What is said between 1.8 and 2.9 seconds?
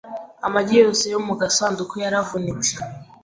yaravunitse.